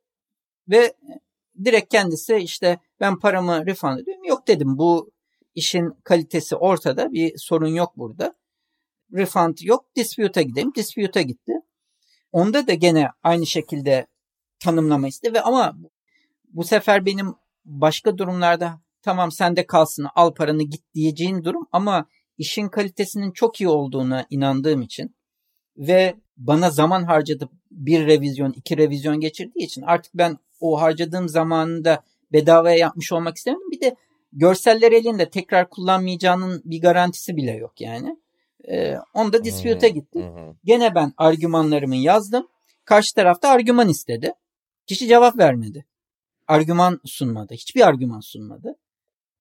[0.68, 0.94] Ve
[1.64, 4.24] direkt kendisi işte ben paramı refund ediyorum.
[4.24, 5.10] Yok dedim bu
[5.54, 8.34] işin kalitesi ortada bir sorun yok burada.
[9.12, 10.74] Refund yok dispute'a gidelim.
[10.74, 11.52] Dispute'a gitti.
[12.32, 14.06] Onda da gene aynı şekilde
[14.60, 15.76] tanımlama istedi ve ama
[16.48, 22.06] bu sefer benim başka durumlarda tamam sende kalsın al paranı git diyeceğin durum ama
[22.38, 25.16] işin kalitesinin çok iyi olduğuna inandığım için
[25.76, 32.02] ve bana zaman harcadı bir revizyon iki revizyon geçirdiği için artık ben o harcadığım zamanında
[32.32, 33.70] bedavaya yapmış olmak istemedim.
[33.70, 33.96] Bir de
[34.32, 38.16] görseller elinde tekrar kullanmayacağının bir garantisi bile yok yani.
[38.68, 40.32] Ee, onda dispute'a gitti.
[40.64, 42.48] Gene ben argümanlarımı yazdım.
[42.84, 44.32] Karşı tarafta argüman istedi.
[44.86, 45.84] Kişi cevap vermedi.
[46.48, 47.54] Argüman sunmadı.
[47.54, 48.76] Hiçbir argüman sunmadı.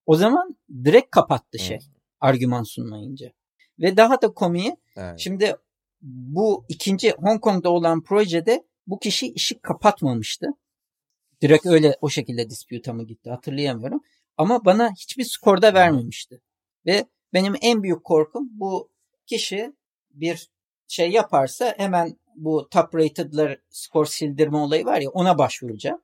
[0.06, 1.80] O zaman direkt kapattı şey.
[2.20, 3.32] Argüman sunmayınca.
[3.80, 5.20] Ve daha da komiği evet.
[5.20, 5.56] şimdi
[6.02, 10.48] bu ikinci Hong Kong'da olan projede bu kişi işi kapatmamıştı.
[11.42, 14.02] Direkt öyle o şekilde dispute'a mı gitti hatırlayamıyorum.
[14.38, 16.42] Ama bana hiçbir skorda vermemişti.
[16.86, 18.92] Ve benim en büyük korkum bu
[19.26, 19.74] kişi
[20.10, 20.50] bir
[20.88, 26.02] şey yaparsa hemen bu top rated'lar skor sildirme olayı var ya ona başvuracağım.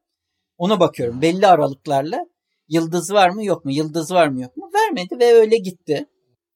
[0.58, 2.26] Ona bakıyorum belli aralıklarla
[2.68, 6.06] yıldız var mı yok mu yıldız var mı yok mu vermedi ve öyle gitti.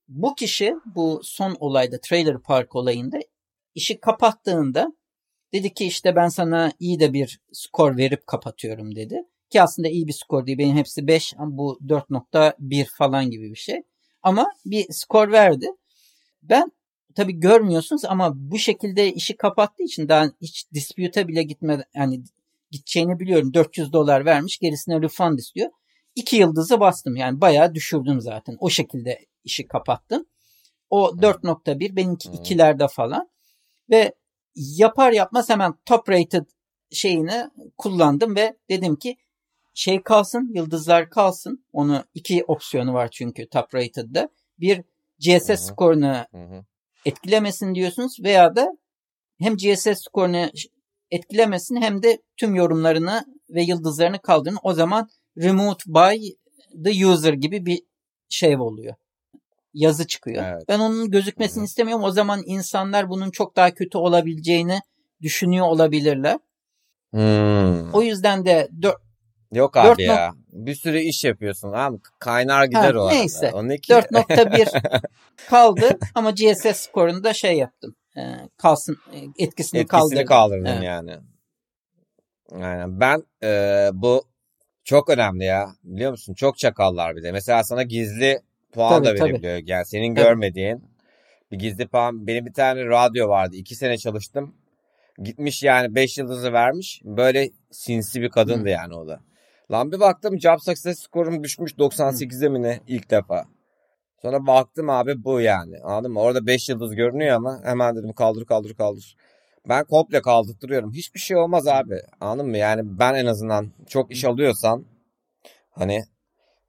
[0.08, 3.20] Bu kişi bu son olayda Trailer Park olayında
[3.76, 4.94] işi kapattığında
[5.54, 9.24] dedi ki işte ben sana iyi de bir skor verip kapatıyorum dedi.
[9.50, 10.58] Ki aslında iyi bir skor değil.
[10.58, 13.82] Benim hepsi 5 ama bu 4.1 falan gibi bir şey.
[14.24, 15.68] Ama bir skor verdi.
[16.44, 16.72] Ben
[17.16, 22.24] tabii görmüyorsunuz ama bu şekilde işi kapattığı için daha hiç dispute'a bile gitmeden yani
[22.72, 23.54] gideceğini biliyorum.
[23.54, 25.70] 400 dolar vermiş gerisine refund istiyor.
[26.16, 28.58] İki yıldızı bastım yani bayağı düşürdüm zaten.
[28.60, 30.26] O şekilde işi kapattım.
[30.90, 33.30] O 4.1 benimki ikilerde falan.
[33.92, 34.14] Ve
[34.56, 36.46] yapar yapmaz hemen top rated
[36.92, 39.18] şeyini kullandım ve dedim ki
[39.74, 41.66] şey kalsın, yıldızlar kalsın.
[41.74, 44.30] Onu iki opsiyonu var çünkü top rated'da.
[44.60, 44.84] Bir
[45.20, 45.58] GSS Hı-hı.
[45.58, 46.66] skorunu Hı-hı.
[47.06, 48.78] etkilemesin diyorsunuz veya da
[49.40, 50.50] hem GSS skorunu
[51.12, 54.58] etkilemesin hem de tüm yorumlarını ve yıldızlarını kaldırın.
[54.64, 56.28] O zaman removed by
[56.84, 57.82] the user gibi bir
[58.30, 58.96] şey oluyor.
[59.74, 60.44] Yazı çıkıyor.
[60.48, 60.64] Evet.
[60.70, 61.66] Ben onun gözükmesini Hı-hı.
[61.66, 62.04] istemiyorum.
[62.04, 64.80] O zaman insanlar bunun çok daha kötü olabileceğini
[65.22, 66.38] düşünüyor olabilirler.
[67.12, 67.94] Hmm.
[67.94, 68.98] O yüzden de 4
[69.52, 70.00] Yok abi 4.
[70.00, 70.32] ya.
[70.52, 71.72] Bir sürü iş yapıyorsun.
[71.72, 73.48] Abi kaynar gider ha, o Neyse.
[73.48, 75.02] 4.1
[75.50, 77.96] kaldı ama GSS skorunda şey yaptım.
[78.18, 78.22] E,
[78.58, 80.26] kalsın etkisini, etkisini kaldırdım.
[80.26, 80.84] kaldırdın evet.
[80.84, 81.18] yani.
[82.52, 83.00] Aynen.
[83.00, 84.24] Ben e, bu
[84.84, 85.68] çok önemli ya.
[85.84, 86.34] Biliyor musun?
[86.34, 87.32] Çok çakallar bir de.
[87.32, 88.40] Mesela sana gizli
[88.74, 89.60] puan tabii, da verebiliyor.
[89.60, 89.72] Tabii.
[89.72, 90.26] Yani senin tabii.
[90.26, 90.84] görmediğin
[91.52, 92.28] bir gizli puan.
[92.28, 93.56] Benim bir tane radyo vardı.
[93.56, 94.56] İki sene çalıştım.
[95.18, 97.02] Gitmiş yani 5 yıldızı vermiş.
[97.04, 98.70] Böyle sinsi bir kadındı Hı.
[98.70, 99.20] yani o da.
[99.72, 103.46] Lan bir baktım job success skorum düşmüş 98'e mi ne ilk defa.
[104.22, 105.80] Sonra baktım abi bu yani.
[105.84, 106.20] Anladın mı?
[106.20, 109.16] Orada 5 yıldız görünüyor ama hemen dedim kaldır kaldır kaldır.
[109.70, 110.92] Ben komple kaldırtırıyorum.
[110.92, 112.00] Hiçbir şey olmaz abi.
[112.22, 112.58] Anladın mı?
[112.58, 114.86] Yani ben en azından çok iş alıyorsam
[115.72, 116.04] hani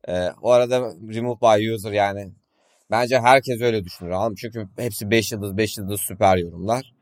[0.08, 0.80] e, o arada
[1.14, 2.32] remove by user yani
[2.90, 4.10] bence herkes öyle düşünür.
[4.10, 4.34] Anladın?
[4.34, 6.94] Çünkü hepsi 5 yıldız 5 yıldız süper yorumlar.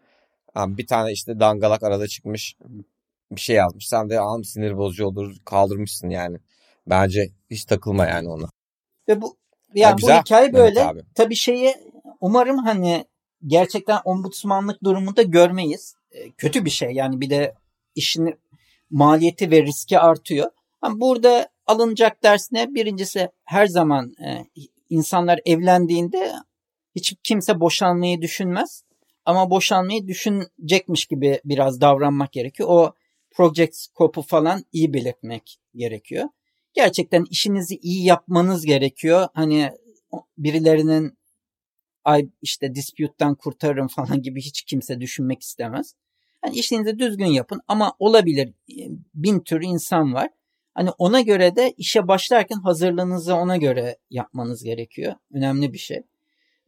[0.57, 2.57] Yani bir tane işte dangalak arada çıkmış
[3.33, 3.89] bir şey yazmış.
[3.89, 6.39] Sen de an sinir bozucu olur kaldırmışsın yani.
[6.87, 8.49] Bence hiç takılma yani ona.
[9.09, 9.37] Ve bu
[9.75, 10.85] yani bu hikaye böyle.
[10.85, 11.03] Abi.
[11.15, 11.75] Tabii şeyi
[12.21, 13.05] umarım hani
[13.47, 15.95] gerçekten ombudsmanlık durumunda görmeyiz.
[16.13, 17.55] E, kötü bir şey yani bir de
[17.95, 18.39] işin
[18.91, 20.51] maliyeti ve riski artıyor.
[20.83, 22.75] Ama burada alınacak ders ne?
[22.75, 24.45] Birincisi her zaman e,
[24.89, 26.33] insanlar evlendiğinde
[26.95, 28.83] hiç kimse boşanmayı düşünmez.
[29.25, 32.69] Ama boşanmayı düşünecekmiş gibi biraz davranmak gerekiyor.
[32.73, 32.95] O
[33.31, 36.29] project scope'u falan iyi belirtmek gerekiyor.
[36.75, 39.29] Gerçekten işinizi iyi yapmanız gerekiyor.
[39.35, 39.71] Hani
[40.39, 41.19] birilerinin
[42.05, 45.95] ay işte dispute'dan kurtarırım falan gibi hiç kimse düşünmek istemez.
[46.41, 48.75] Hani işinizi düzgün yapın ama olabilir e,
[49.15, 50.31] bin tür insan var.
[50.75, 55.15] Hani ona göre de işe başlarken hazırlığınızı ona göre yapmanız gerekiyor.
[55.35, 56.03] Önemli bir şey.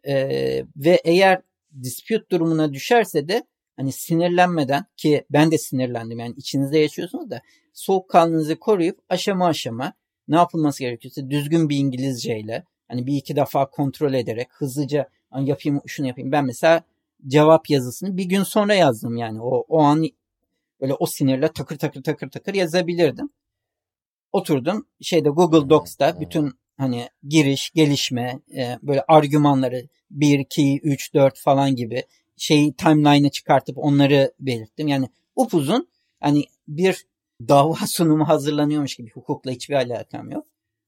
[0.07, 1.43] Ee, ve eğer
[1.83, 3.43] dispute durumuna düşerse de
[3.77, 9.93] hani sinirlenmeden ki ben de sinirlendim yani içinizde yaşıyorsunuz da soğukkanlınızı koruyup aşama aşama
[10.29, 15.81] ne yapılması gerekiyorsa düzgün bir İngilizceyle hani bir iki defa kontrol ederek hızlıca hani yapayım
[15.87, 16.33] şunu yapayım.
[16.33, 16.83] Ben mesela
[17.27, 20.05] cevap yazısını bir gün sonra yazdım yani o, o an
[20.83, 23.31] Böyle o sinirle takır takır takır takır yazabilirdim.
[24.33, 31.39] Oturdum şeyde Google Docs'ta bütün hani giriş, gelişme, e, böyle argümanları 1, 2, 3, 4
[31.39, 32.05] falan gibi
[32.37, 34.89] şeyi timeline'ı çıkartıp onları belirttim.
[34.89, 35.89] Yani upuzun
[36.21, 37.07] hani bir
[37.49, 40.47] dava sunumu hazırlanıyormuş gibi hukukla hiçbir alakam yok.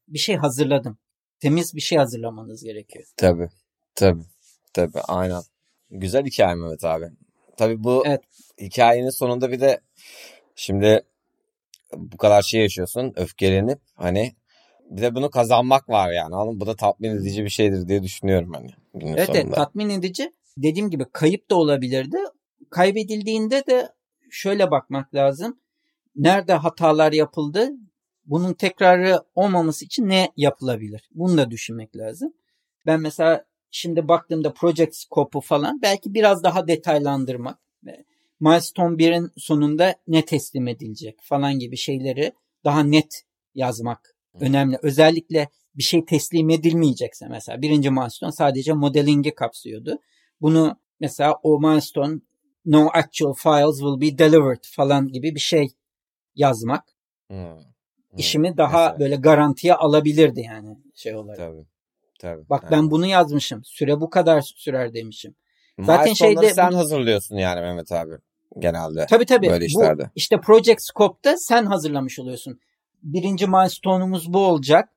[0.09, 0.99] Bir şey hazırladım.
[1.41, 3.05] Temiz bir şey hazırlamanız gerekiyor.
[3.17, 3.49] Tabii.
[3.95, 4.25] Tabii.
[4.73, 5.01] Tabii.
[5.09, 5.43] Aynen.
[5.91, 7.07] Güzel hikaye Mehmet abi.
[7.57, 8.21] Tabii bu evet.
[8.61, 9.81] hikayenin sonunda bir de
[10.57, 11.03] şimdi
[11.97, 14.35] bu kadar şey yaşıyorsun öfkelenip hani
[14.91, 16.35] bir de bunu kazanmak var yani.
[16.35, 16.61] Anladın?
[16.61, 18.71] Bu da tatmin edici bir şeydir diye düşünüyorum hani.
[19.17, 20.33] Evet, evet tatmin edici.
[20.57, 22.17] Dediğim gibi kayıp da olabilirdi.
[22.71, 23.89] Kaybedildiğinde de
[24.31, 25.61] şöyle bakmak lazım.
[26.17, 27.71] Nerede hatalar yapıldı?
[28.27, 31.09] Bunun tekrarı olmaması için ne yapılabilir?
[31.15, 32.35] Bunu da düşünmek lazım.
[32.87, 37.59] Ben mesela şimdi baktığımda project scope'u falan belki biraz daha detaylandırmak.
[38.41, 42.33] Milestone 1'in sonunda ne teslim edilecek falan gibi şeyleri
[42.65, 44.79] daha net yazmak önemli.
[44.83, 49.99] Özellikle bir şey teslim edilmeyecekse mesela birinci milestone sadece modeling'i kapsıyordu.
[50.41, 52.21] Bunu mesela o milestone
[52.65, 55.69] no actual files will be delivered falan gibi bir şey
[56.35, 56.85] yazmak.
[57.29, 57.37] Hmm.
[58.15, 58.19] Hmm.
[58.19, 58.99] işimi daha mesela.
[58.99, 61.39] böyle garantiye alabilirdi yani şey olarak.
[61.39, 61.67] Tabii.
[62.19, 62.49] Tabii.
[62.51, 62.73] Bak yani.
[62.73, 63.65] ben bunu yazmışım.
[63.65, 65.35] Süre bu kadar sürer demişim.
[65.81, 68.13] Zaten şeyde sen hazırlıyorsun yani Mehmet abi
[68.59, 69.07] genelde.
[69.11, 69.49] Tabii tabii.
[69.51, 70.03] Böyle işlerde.
[70.03, 72.61] Bu, işte Project Scope'da sen hazırlamış oluyorsun.
[73.03, 74.89] Birinci milestone'umuz bu olacak.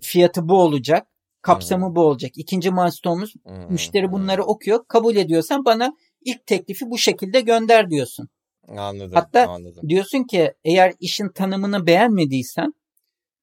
[0.00, 1.06] Fiyatı bu olacak.
[1.42, 1.96] Kapsamı hmm.
[1.96, 2.32] bu olacak.
[2.34, 3.72] İkinci milestone'umuz hmm.
[3.72, 4.84] müşteri bunları okuyor.
[4.88, 5.92] Kabul ediyorsan bana
[6.24, 8.28] ilk teklifi bu şekilde gönder diyorsun.
[8.68, 9.12] Anladım.
[9.14, 9.88] Hatta anladım.
[9.88, 12.74] diyorsun ki eğer işin tanımını beğenmediysen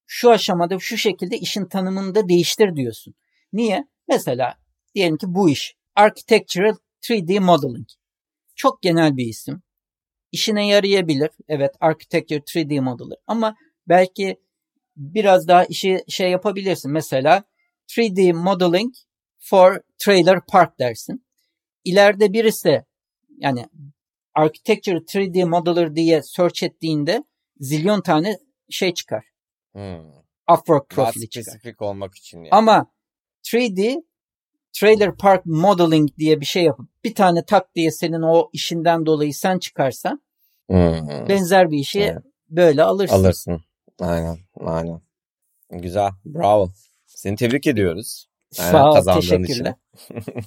[0.06, 3.14] şu aşamada şu şekilde işin tanımını da değiştir diyorsun.
[3.52, 3.84] Niye?
[4.08, 4.54] Mesela
[4.94, 7.86] diyelim ki bu iş Architectural 3D Modeling.
[8.54, 9.62] Çok genel bir isim.
[10.32, 11.30] İşine yarayabilir.
[11.48, 13.56] Evet Architecture 3D Modeler ama
[13.88, 14.36] belki
[14.96, 16.92] biraz daha işi şey yapabilirsin.
[16.92, 17.44] Mesela
[17.88, 18.94] 3D Modeling
[19.38, 21.26] for Trailer Park dersin.
[21.84, 22.84] İleride birisi
[23.38, 23.66] yani
[24.34, 27.24] Architecture 3D Modeler diye search ettiğinde
[27.60, 28.38] zilyon tane
[28.70, 29.24] şey çıkar.
[29.72, 30.08] Hmm.
[30.52, 31.42] Upwork profili Daha çıkar.
[31.42, 32.48] spesifik olmak için yani.
[32.50, 32.92] Ama
[33.44, 34.07] 3D
[34.72, 39.34] Trailer Park Modeling diye bir şey yapıp bir tane tak diye senin o işinden dolayı
[39.34, 40.22] sen çıkarsan
[40.68, 41.28] hmm.
[41.28, 42.22] benzer bir işi evet.
[42.48, 43.14] böyle alırsın.
[43.14, 43.60] Alırsın.
[44.00, 44.38] Aynen.
[44.60, 45.00] Aynen.
[45.70, 46.10] Güzel.
[46.24, 46.70] Bravo.
[47.06, 48.28] Seni tebrik ediyoruz.
[48.58, 49.20] Yani Sağ ol.
[49.20, 49.74] Teşekkürler.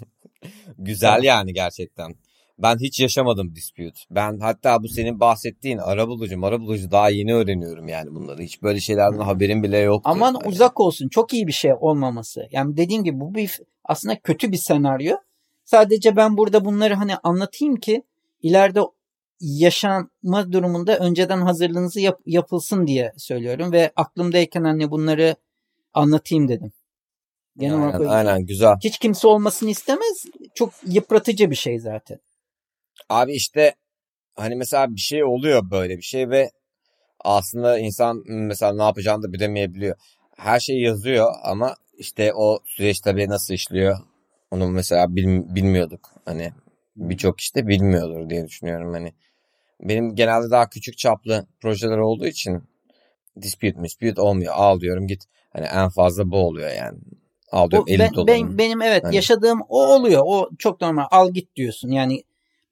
[0.78, 2.16] Güzel yani gerçekten.
[2.60, 4.00] Ben hiç yaşamadım dispute.
[4.12, 8.42] Ben hatta bu senin bahsettiğin arabulucu marabulucu daha yeni öğreniyorum yani bunları.
[8.42, 10.02] Hiç böyle şeylerden haberim bile yok.
[10.06, 10.48] Aman yani.
[10.48, 11.10] uzak olsun.
[11.10, 12.48] Çok iyi bir şey olmaması.
[12.52, 15.16] Yani dediğim gibi bu bir aslında kötü bir senaryo.
[15.66, 18.04] Sadece ben burada bunları hani anlatayım ki
[18.42, 18.82] ileride
[19.42, 25.36] yaşanma durumunda önceden hazırlığınızı yap, yapılsın diye söylüyorum ve aklımdayken hani bunları
[25.94, 26.72] anlatayım dedim.
[27.58, 28.76] Genel aynen, aynen güzel.
[28.84, 30.26] Hiç kimse olmasını istemez.
[30.56, 32.20] Çok yıpratıcı bir şey zaten.
[33.10, 33.76] Abi işte
[34.36, 36.52] hani mesela bir şey oluyor böyle bir şey ve
[37.20, 39.96] aslında insan mesela ne yapacağını da bilemeyebiliyor.
[40.38, 43.98] Her şey yazıyor ama işte o süreç tabii nasıl işliyor
[44.52, 46.10] onu mesela bil, bilmiyorduk.
[46.26, 46.52] Hani
[46.96, 49.14] birçok işte bilmiyordur diye düşünüyorum hani.
[49.82, 52.64] Benim genelde daha küçük çaplı projeler olduğu için
[53.42, 54.54] dispute dispute olmuyor.
[54.56, 55.24] Al diyorum git.
[55.54, 57.00] Hani en fazla bu oluyor yani.
[57.52, 59.16] Al diyorum o, elit ben, ben, Benim evet hani.
[59.16, 60.22] yaşadığım o oluyor.
[60.26, 61.06] O çok normal.
[61.12, 61.92] Al git diyorsun.
[61.92, 62.24] Yani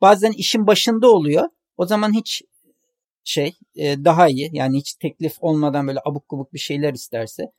[0.01, 1.49] Bazen işin başında oluyor.
[1.77, 2.43] O zaman hiç
[3.23, 4.49] şey e, daha iyi.
[4.53, 7.51] Yani hiç teklif olmadan böyle abuk kubuk bir şeyler isterse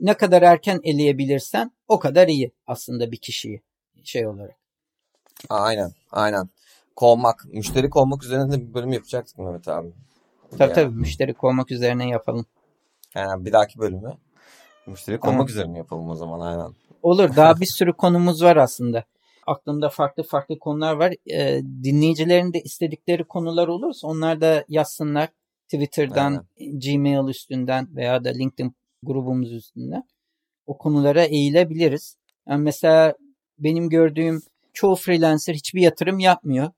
[0.00, 3.62] ne kadar erken eleyebilirsen o kadar iyi aslında bir kişiyi
[4.04, 4.56] şey olarak.
[5.48, 6.48] Aynen, aynen.
[6.96, 9.88] Kovmak, müşteri kovmak üzerine de bir bölüm yapacaktık Mehmet abi.
[10.50, 10.72] Tabii yani.
[10.72, 12.46] tabii müşteri kovmak üzerine yapalım.
[13.14, 14.16] Yani bir dahaki bölümü
[14.86, 15.48] müşteri kovmak tamam.
[15.48, 16.74] üzerine yapalım o zaman aynen.
[17.02, 19.04] Olur daha bir sürü konumuz var aslında
[19.48, 21.14] aklımda farklı farklı konular var.
[21.26, 25.28] E, dinleyicilerin de istedikleri konular olursa onlar da yazsınlar.
[25.68, 26.78] Twitter'dan, Aynen.
[26.80, 30.02] Gmail üstünden veya da LinkedIn grubumuz üstünden.
[30.66, 32.16] O konulara eğilebiliriz.
[32.48, 33.14] Yani mesela
[33.58, 34.40] benim gördüğüm
[34.72, 36.70] çoğu freelancer hiçbir yatırım yapmıyor.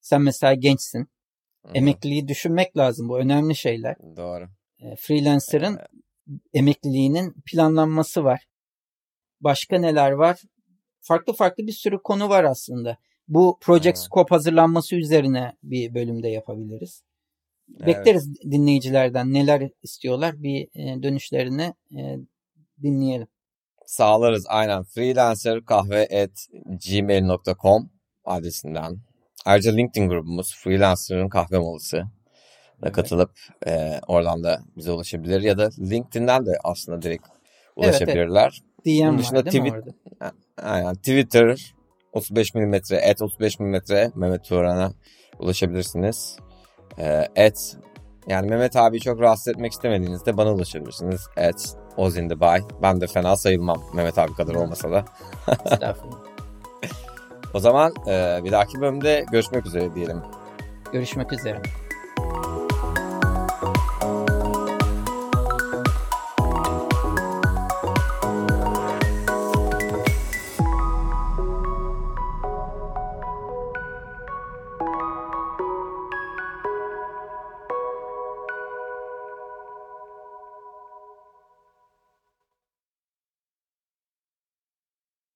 [0.00, 0.98] Sen mesela gençsin.
[0.98, 1.72] Hı-hı.
[1.74, 3.08] Emekliliği düşünmek lazım.
[3.08, 3.96] Bu önemli şeyler.
[4.16, 4.48] Doğru.
[4.78, 6.40] E, freelancer'ın evet.
[6.54, 8.46] emekliliğinin planlanması var.
[9.40, 10.42] Başka neler var?
[11.04, 12.98] Farklı farklı bir sürü konu var aslında.
[13.28, 13.98] Bu Project evet.
[13.98, 17.02] Scope hazırlanması üzerine bir bölümde yapabiliriz.
[17.76, 17.86] Evet.
[17.86, 22.18] Bekleriz dinleyicilerden neler istiyorlar bir e, dönüşlerini e,
[22.82, 23.28] dinleyelim.
[23.86, 24.84] Sağlarız aynen.
[24.84, 26.46] Freelancer kahve at
[26.88, 27.90] gmail.com
[28.24, 28.98] adresinden
[29.44, 32.04] ayrıca LinkedIn grubumuz Freelancer'ın kahve molası
[32.82, 32.92] Evet.
[32.92, 33.30] katılıp
[33.66, 37.26] e, oradan da bize ulaşabilir ya da LinkedIn'den de aslında direkt
[37.76, 38.62] ulaşabilirler.
[38.86, 39.90] DM Bunun var dışında değil mi tweet- orada?
[40.62, 41.74] Aynen Twitter
[42.12, 43.74] 35 mm et 35 mm
[44.14, 44.92] Mehmet Turan'a
[45.38, 46.36] ulaşabilirsiniz.
[46.98, 47.76] Ee, et
[48.28, 51.26] yani Mehmet abi çok rahatsız etmek istemediğinizde bana ulaşabilirsiniz.
[51.36, 52.60] Et Ozin the Bay.
[52.82, 55.04] Ben de fena sayılmam Mehmet abi kadar olmasa da.
[57.54, 60.22] O zaman e, bir dahaki bölümde görüşmek üzere diyelim.
[60.92, 61.62] Görüşmek üzere.